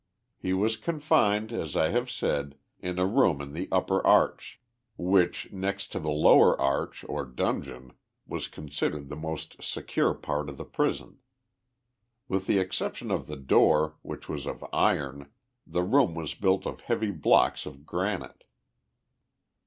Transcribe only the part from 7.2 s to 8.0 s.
dungeon,